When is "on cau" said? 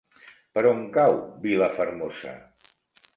0.69-1.13